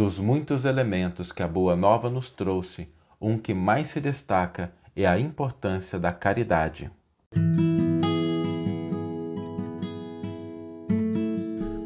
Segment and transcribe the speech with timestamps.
[0.00, 2.88] Dos muitos elementos que a Boa Nova nos trouxe,
[3.20, 6.90] um que mais se destaca é a importância da caridade.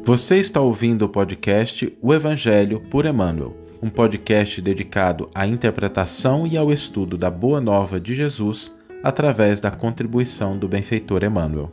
[0.01, 6.55] Você está ouvindo o podcast O Evangelho por Emmanuel, um podcast dedicado à interpretação e
[6.55, 11.69] ao estudo da Boa Nova de Jesus através da contribuição do benfeitor Emmanuel.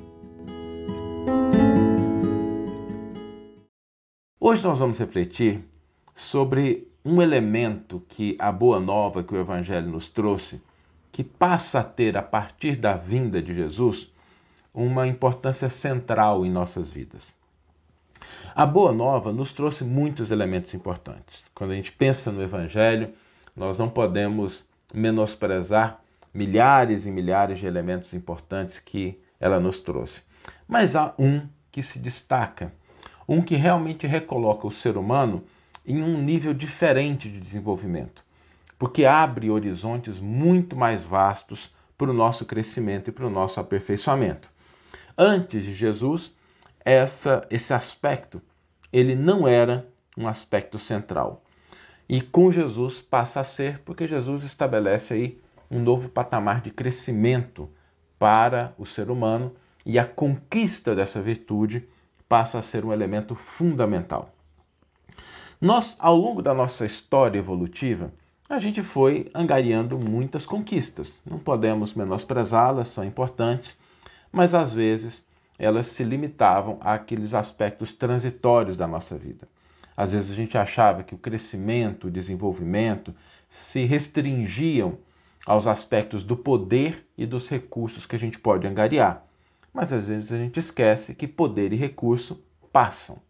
[4.41, 5.71] Hoje nós vamos refletir
[6.15, 10.63] sobre um elemento que a Boa Nova que o Evangelho nos trouxe,
[11.11, 14.11] que passa a ter a partir da vinda de Jesus
[14.73, 17.35] uma importância central em nossas vidas.
[18.55, 21.45] A Boa Nova nos trouxe muitos elementos importantes.
[21.55, 23.13] Quando a gente pensa no Evangelho,
[23.55, 26.01] nós não podemos menosprezar
[26.33, 30.23] milhares e milhares de elementos importantes que ela nos trouxe.
[30.67, 32.73] Mas há um que se destaca,
[33.29, 35.45] um que realmente recoloca o ser humano
[35.85, 38.25] em um nível diferente de desenvolvimento,
[38.79, 44.51] porque abre horizontes muito mais vastos para o nosso crescimento e para o nosso aperfeiçoamento.
[45.17, 46.33] Antes de Jesus,
[46.85, 48.41] essa, esse aspecto
[48.93, 51.43] ele não era um aspecto central.
[52.09, 57.71] E com Jesus passa a ser, porque Jesus estabelece aí um novo patamar de crescimento
[58.19, 59.55] para o ser humano
[59.87, 61.89] e a conquista dessa virtude
[62.29, 64.32] passa a ser um elemento fundamental.
[65.63, 68.13] Nós, ao longo da nossa história evolutiva,
[68.51, 71.13] a gente foi angariando muitas conquistas.
[71.25, 73.79] Não podemos menosprezá-las, são importantes,
[74.33, 75.25] mas às vezes
[75.57, 79.47] elas se limitavam àqueles aspectos transitórios da nossa vida.
[79.97, 83.15] Às vezes a gente achava que o crescimento, o desenvolvimento
[83.49, 84.99] se restringiam
[85.47, 89.25] aos aspectos do poder e dos recursos que a gente pode angariar.
[89.73, 92.43] Mas às vezes a gente esquece que poder e recurso
[92.73, 93.23] passam.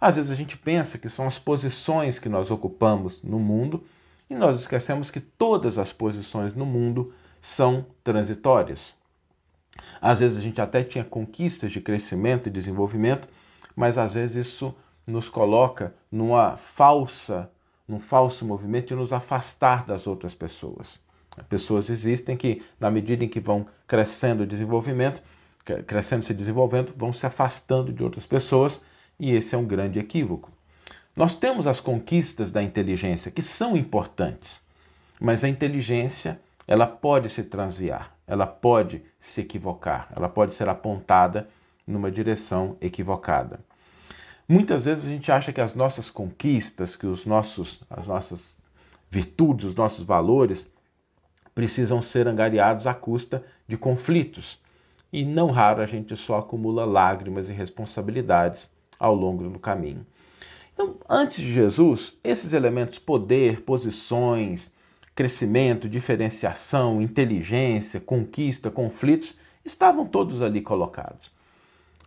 [0.00, 3.84] Às vezes a gente pensa que são as posições que nós ocupamos no mundo
[4.28, 8.94] e nós esquecemos que todas as posições no mundo são transitórias.
[10.00, 13.28] Às vezes a gente até tinha conquistas de crescimento e desenvolvimento,
[13.74, 14.74] mas às vezes isso
[15.06, 17.50] nos coloca numa falsa,
[17.86, 21.00] num falso movimento de nos afastar das outras pessoas.
[21.48, 25.22] Pessoas existem que, na medida em que vão crescendo o desenvolvimento,
[25.86, 28.80] crescendo e se desenvolvendo, vão se afastando de outras pessoas,
[29.18, 30.50] e esse é um grande equívoco.
[31.16, 34.60] Nós temos as conquistas da inteligência, que são importantes,
[35.18, 41.48] mas a inteligência ela pode se transviar, ela pode se equivocar, ela pode ser apontada
[41.86, 43.60] numa direção equivocada.
[44.48, 48.44] Muitas vezes a gente acha que as nossas conquistas, que os nossos, as nossas
[49.10, 50.70] virtudes, os nossos valores
[51.54, 54.60] precisam ser angariados à custa de conflitos.
[55.12, 60.06] E não raro a gente só acumula lágrimas e responsabilidades ao longo do caminho.
[60.74, 64.70] Então, antes de Jesus, esses elementos poder, posições,
[65.14, 69.34] crescimento, diferenciação, inteligência, conquista, conflitos,
[69.64, 71.30] estavam todos ali colocados.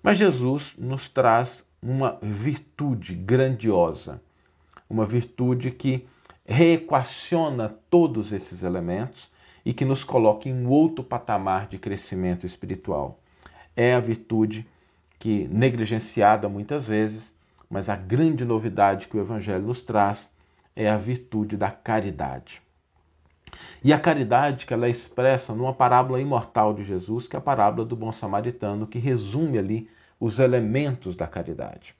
[0.03, 4.21] Mas Jesus nos traz uma virtude grandiosa,
[4.89, 6.05] uma virtude que
[6.45, 9.29] reequaciona todos esses elementos
[9.65, 13.19] e que nos coloca em um outro patamar de crescimento espiritual.
[13.75, 14.67] É a virtude
[15.19, 17.33] que, negligenciada muitas vezes,
[17.69, 20.31] mas a grande novidade que o Evangelho nos traz
[20.75, 22.61] é a virtude da caridade.
[23.83, 27.41] E a caridade que ela é expressa numa parábola imortal de Jesus, que é a
[27.41, 31.95] parábola do bom samaritano, que resume ali os elementos da caridade.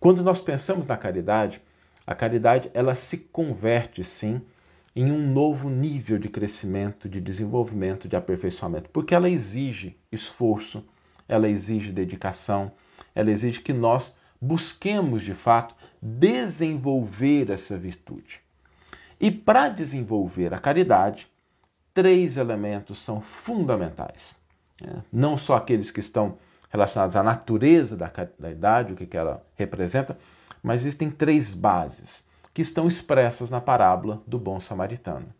[0.00, 1.60] Quando nós pensamos na caridade,
[2.06, 4.42] a caridade ela se converte sim
[4.94, 10.84] em um novo nível de crescimento, de desenvolvimento, de aperfeiçoamento, porque ela exige esforço,
[11.32, 12.72] ela exige dedicação,
[13.14, 18.40] ela exige que nós busquemos de fato desenvolver essa virtude.
[19.18, 21.26] E para desenvolver a caridade,
[21.94, 24.36] três elementos são fundamentais.
[24.82, 25.02] Né?
[25.10, 26.36] Não só aqueles que estão
[26.68, 30.18] relacionados à natureza da caridade, o que ela representa,
[30.62, 35.32] mas existem três bases que estão expressas na parábola do bom samaritano.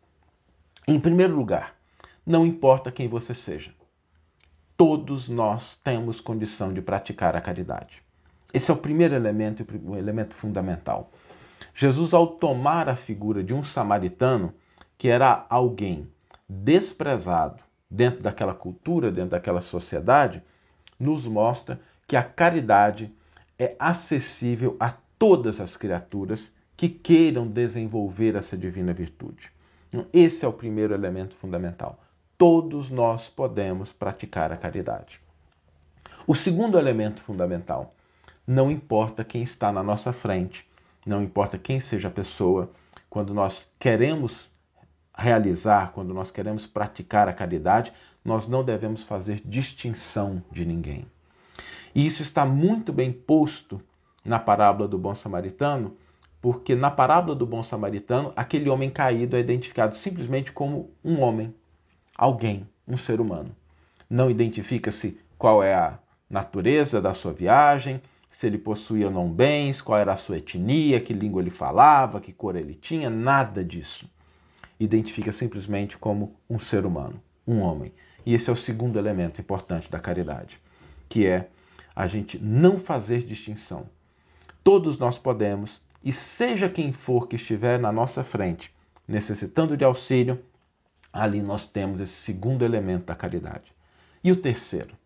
[0.89, 1.75] Em primeiro lugar,
[2.25, 3.75] não importa quem você seja,
[4.82, 8.02] todos nós temos condição de praticar a caridade.
[8.52, 11.12] Esse é o primeiro elemento, o elemento fundamental.
[11.73, 14.52] Jesus, ao tomar a figura de um samaritano,
[14.99, 16.08] que era alguém
[16.49, 20.43] desprezado dentro daquela cultura, dentro daquela sociedade,
[20.99, 23.14] nos mostra que a caridade
[23.56, 29.52] é acessível a todas as criaturas que queiram desenvolver essa divina virtude.
[29.90, 32.02] Então, esse é o primeiro elemento fundamental.
[32.44, 35.21] Todos nós podemos praticar a caridade.
[36.27, 37.94] O segundo elemento fundamental,
[38.44, 40.69] não importa quem está na nossa frente,
[41.06, 42.69] não importa quem seja a pessoa,
[43.09, 44.50] quando nós queremos
[45.17, 47.93] realizar, quando nós queremos praticar a caridade,
[48.25, 51.06] nós não devemos fazer distinção de ninguém.
[51.94, 53.81] E isso está muito bem posto
[54.25, 55.97] na parábola do bom samaritano,
[56.41, 61.55] porque na parábola do bom samaritano, aquele homem caído é identificado simplesmente como um homem,
[62.23, 63.51] alguém, um ser humano.
[64.09, 65.99] Não identifica-se qual é a
[66.31, 71.01] natureza da sua viagem, se ele possuía ou não bens, qual era a sua etnia,
[71.01, 74.09] que língua ele falava, que cor ele tinha, nada disso.
[74.79, 77.93] Identifica simplesmente como um ser humano, um homem.
[78.25, 80.61] E esse é o segundo elemento importante da caridade,
[81.09, 81.49] que é
[81.95, 83.87] a gente não fazer distinção.
[84.63, 88.73] Todos nós podemos, e seja quem for que estiver na nossa frente,
[89.09, 90.41] necessitando de auxílio,
[91.12, 93.73] ali nós temos esse segundo elemento da caridade.
[94.25, 94.97] E o terceiro?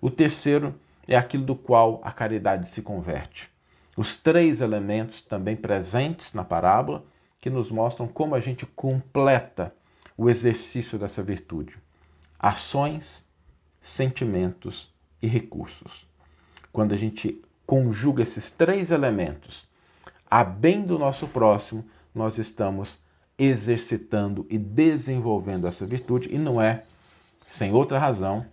[0.00, 0.74] O terceiro
[1.06, 3.48] é aquilo do qual a caridade se converte.
[3.96, 7.04] Os três elementos também presentes na parábola
[7.40, 9.72] que nos mostram como a gente completa
[10.16, 11.78] o exercício dessa virtude
[12.44, 13.24] ações,
[13.80, 14.92] sentimentos
[15.22, 16.06] e recursos.
[16.70, 19.66] Quando a gente conjuga esses três elementos
[20.30, 22.98] a bem do nosso próximo, nós estamos
[23.38, 26.84] exercitando e desenvolvendo essa virtude, e não é
[27.44, 28.46] sem outra razão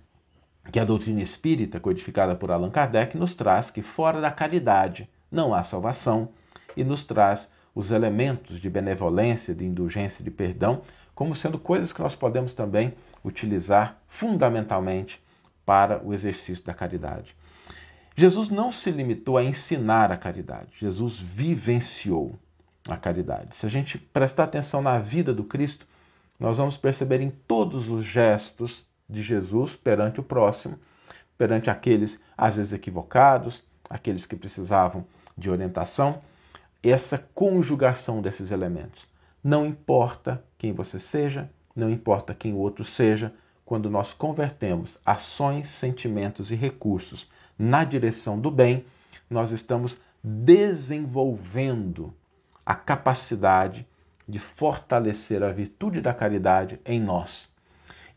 [0.71, 5.53] que a doutrina espírita, codificada por Allan Kardec, nos traz que fora da caridade não
[5.53, 6.29] há salvação
[6.75, 10.81] e nos traz os elementos de benevolência, de indulgência, de perdão
[11.15, 12.93] como sendo coisas que nós podemos também
[13.23, 15.21] utilizar fundamentalmente
[15.65, 17.35] para o exercício da caridade.
[18.15, 22.35] Jesus não se limitou a ensinar a caridade, Jesus vivenciou
[22.87, 23.55] a caridade.
[23.55, 25.85] Se a gente prestar atenção na vida do Cristo,
[26.39, 30.79] nós vamos perceber em todos os gestos de Jesus perante o próximo,
[31.37, 35.05] perante aqueles às vezes equivocados, aqueles que precisavam
[35.37, 36.21] de orientação,
[36.81, 39.05] essa conjugação desses elementos.
[39.43, 43.33] Não importa quem você seja, não importa quem o outro seja,
[43.65, 48.85] quando nós convertemos ações, sentimentos e recursos na direção do bem,
[49.29, 52.13] nós estamos desenvolvendo
[52.71, 53.85] a capacidade
[54.25, 57.49] de fortalecer a virtude da caridade em nós.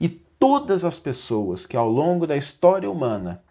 [0.01, 3.43] E todas as pessoas que ao longo da história humana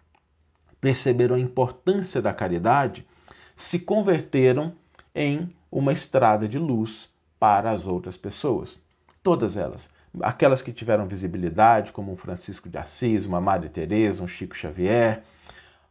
[0.80, 3.06] perceberam a importância da caridade
[3.54, 4.72] se converteram
[5.14, 8.78] em uma estrada de luz para as outras pessoas.
[9.22, 9.90] Todas elas.
[10.22, 15.22] Aquelas que tiveram visibilidade, como um Francisco de Assis, uma Maria Teresa, um Chico Xavier,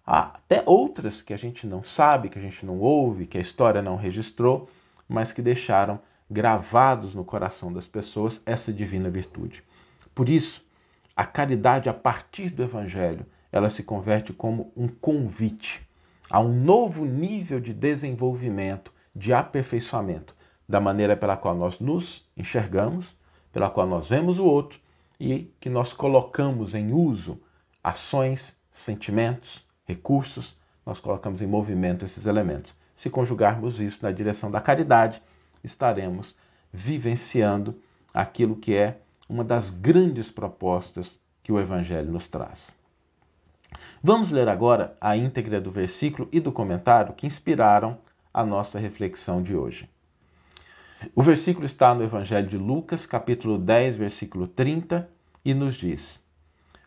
[0.03, 3.79] até outras que a gente não sabe, que a gente não ouve, que a história
[3.79, 4.67] não registrou,
[5.07, 9.63] mas que deixaram gravados no coração das pessoas essa divina virtude.
[10.15, 10.65] Por isso,
[11.15, 15.87] a caridade a partir do evangelho, ela se converte como um convite
[16.29, 20.35] a um novo nível de desenvolvimento, de aperfeiçoamento,
[20.67, 23.15] da maneira pela qual nós nos enxergamos,
[23.51, 24.79] pela qual nós vemos o outro
[25.19, 27.39] e que nós colocamos em uso
[27.83, 32.73] ações, sentimentos, recursos, nós colocamos em movimento esses elementos.
[32.95, 35.21] Se conjugarmos isso na direção da caridade,
[35.63, 36.35] estaremos
[36.71, 37.79] vivenciando
[38.13, 42.71] aquilo que é uma das grandes propostas que o Evangelho nos traz.
[44.01, 47.97] Vamos ler agora a íntegra do versículo e do comentário que inspiraram
[48.33, 49.89] a nossa reflexão de hoje.
[51.15, 55.09] O versículo está no Evangelho de Lucas, capítulo 10, versículo 30,
[55.43, 56.23] e nos diz: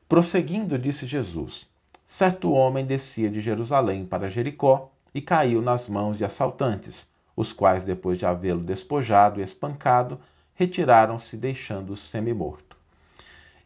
[0.09, 1.67] Prosseguindo, disse Jesus:
[2.07, 7.85] Certo homem descia de Jerusalém para Jericó e caiu nas mãos de assaltantes, os quais,
[7.85, 10.21] depois de havê-lo despojado e espancado,
[10.55, 12.77] retiraram-se, deixando-o semi-morto.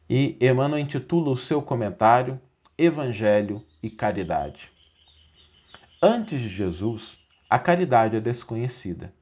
[0.08, 2.40] E Emmanuel intitula o seu comentário
[2.78, 4.70] Evangelho e Caridade.
[6.02, 9.12] Antes de Jesus, a caridade é desconhecida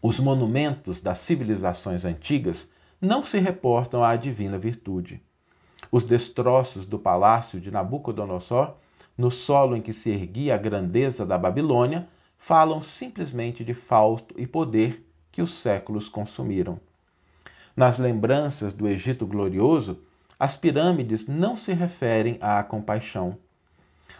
[0.00, 5.20] os monumentos das civilizações antigas não se reportam à divina virtude.
[5.90, 8.74] Os destroços do palácio de Nabucodonosor,
[9.18, 12.08] no solo em que se erguia a grandeza da Babilônia,
[12.38, 16.78] falam simplesmente de fausto e poder que os séculos consumiram.
[17.76, 20.00] Nas lembranças do Egito glorioso,
[20.38, 23.36] as pirâmides não se referem à compaixão.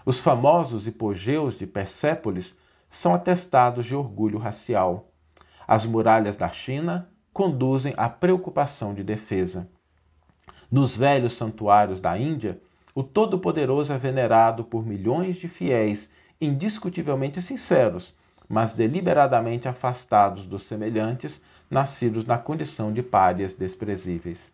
[0.05, 2.59] Os famosos hipogeus de Persépolis
[2.91, 5.13] são atestados de orgulho racial.
[5.67, 9.69] As muralhas da China conduzem à preocupação de defesa.
[10.71, 12.61] Nos velhos santuários da Índia,
[12.99, 18.13] o Todo-Poderoso é venerado por milhões de fiéis indiscutivelmente sinceros,
[18.49, 21.41] mas deliberadamente afastados dos semelhantes,
[21.71, 24.51] nascidos na condição de párias desprezíveis.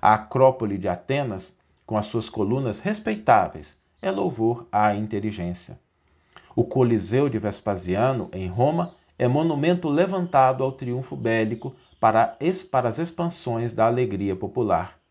[0.00, 1.54] A Acrópole de Atenas,
[1.84, 5.78] com as suas colunas respeitáveis, é louvor à inteligência.
[6.56, 13.74] O Coliseu de Vespasiano, em Roma, é monumento levantado ao triunfo bélico para, as expansões
[13.74, 15.01] da alegria popular.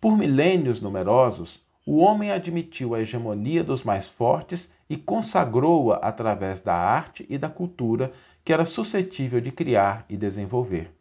[0.00, 6.74] Por milênios numerosos, o homem admitiu a hegemonia dos mais fortes e consagrou-a através da
[6.74, 8.12] arte e da cultura
[8.44, 10.92] que era suscetível de criar e desenvolver.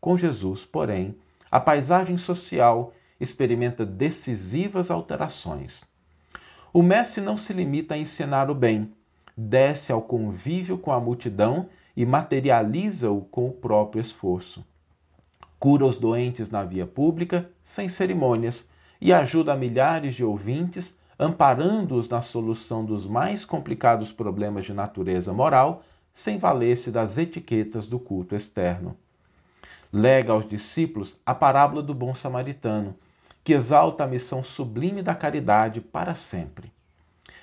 [0.00, 1.16] Com Jesus, porém,
[1.50, 5.82] a paisagem social experimenta decisivas alterações.
[6.72, 8.92] O mestre não se limita a ensinar o bem,
[9.36, 14.64] desce ao convívio com a multidão e materializa-o com o próprio esforço.
[15.64, 18.68] Cura os doentes na via pública, sem cerimônias,
[19.00, 25.82] e ajuda milhares de ouvintes, amparando-os na solução dos mais complicados problemas de natureza moral,
[26.12, 28.94] sem valer-se das etiquetas do culto externo.
[29.90, 32.94] Lega aos discípulos a parábola do bom samaritano,
[33.42, 36.70] que exalta a missão sublime da caridade para sempre.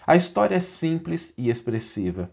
[0.05, 2.29] A história é simples e expressiva.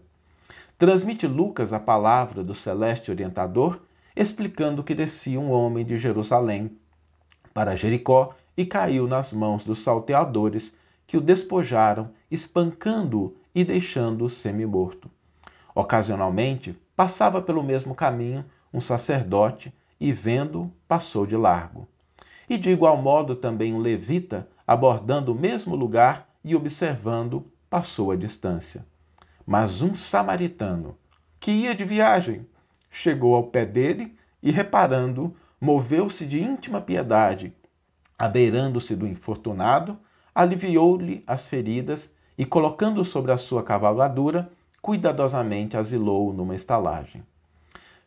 [0.77, 3.81] Transmite Lucas a palavra do celeste orientador,
[4.19, 6.77] explicando que descia um homem de Jerusalém
[7.53, 10.75] para Jericó e caiu nas mãos dos salteadores,
[11.07, 15.09] que o despojaram, espancando-o e deixando-o semi-morto.
[15.73, 21.87] Ocasionalmente, passava pelo mesmo caminho um sacerdote e, vendo, passou de largo.
[22.49, 28.17] E de igual modo também um levita, abordando o mesmo lugar e observando, passou a
[28.17, 28.85] distância.
[29.45, 30.97] Mas um samaritano,
[31.39, 32.45] que ia de viagem,
[32.89, 37.53] chegou ao pé dele e, reparando, moveu-se de íntima piedade,
[38.17, 39.97] abeirando-se do infortunado,
[40.33, 47.23] aliviou-lhe as feridas e, colocando-o sobre a sua cavalgadura, cuidadosamente asilou-o numa estalagem.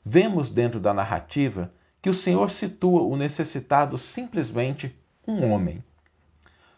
[0.05, 4.97] Vemos dentro da narrativa que o Senhor situa o necessitado simplesmente
[5.27, 5.85] um homem.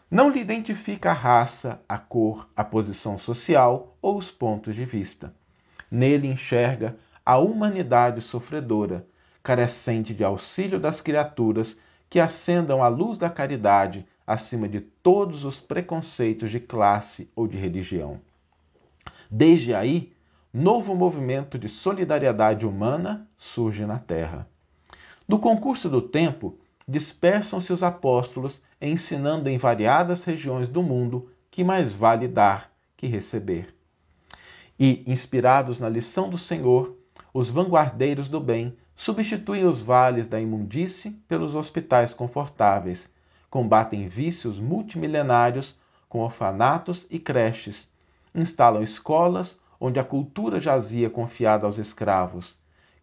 [0.09, 5.33] Não lhe identifica a raça, a cor, a posição social ou os pontos de vista.
[5.89, 6.95] Nele enxerga
[7.25, 9.07] a humanidade sofredora,
[9.41, 11.79] carecente de auxílio das criaturas
[12.09, 17.57] que acendam a luz da caridade acima de todos os preconceitos de classe ou de
[17.57, 18.21] religião.
[19.29, 20.13] Desde aí,
[20.53, 24.47] novo movimento de solidariedade humana surge na Terra.
[25.27, 31.93] Do concurso do tempo, dispersam-se os apóstolos ensinando em variadas regiões do mundo que mais
[31.93, 33.73] vale dar que receber.
[34.79, 36.95] E, inspirados na lição do Senhor,
[37.35, 43.11] os vanguardeiros do bem substituem os vales da imundície pelos hospitais confortáveis,
[43.49, 45.77] combatem vícios multimilenários
[46.07, 47.89] com orfanatos e creches,
[48.33, 52.55] instalam escolas onde a cultura jazia confiada aos escravos,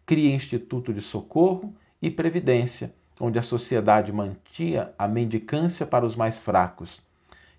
[0.03, 1.71] cria instituto de socorro
[2.01, 6.99] e previdência, onde a sociedade mantinha a mendicância para os mais fracos.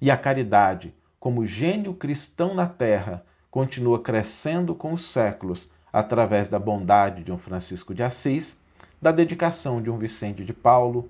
[0.01, 6.59] E a caridade, como gênio cristão na terra, continua crescendo com os séculos através da
[6.59, 8.57] bondade de um Francisco de Assis,
[9.01, 11.09] da dedicação de um Vicente de Paulo,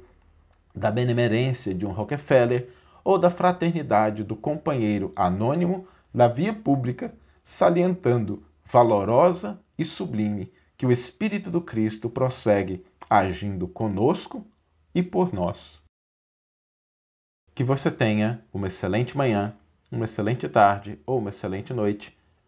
[0.75, 2.69] da benemerência de um Rockefeller
[3.03, 7.15] ou da fraternidade do companheiro anônimo da via pública,
[7.47, 14.47] salientando valorosa e sublime que o Espírito do Cristo prossegue agindo conosco
[14.95, 15.81] e por nós.
[17.55, 19.57] Que você tenha uma excelente manhã,
[19.91, 22.15] uma excelente tarde ou uma excelente noite